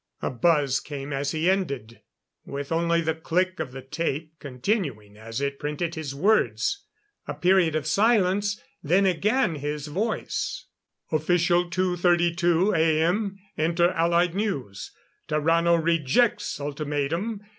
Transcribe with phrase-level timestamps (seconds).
[0.27, 2.01] "_A buzz came as he ended,
[2.43, 6.85] with only the click of the tape continuing as it printed his words.
[7.27, 10.65] A period of silence, then again his voice:
[11.11, 13.03] _"Official 2:32 A.
[13.03, 13.37] M.
[13.57, 14.89] Inter Allied News:
[15.29, 17.39] Tarrano rejects Ultimatum.